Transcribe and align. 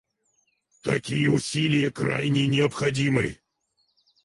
Такие 0.81 1.29
усилия 1.29 1.91
крайне 1.91 2.47
необходимы. 2.47 3.37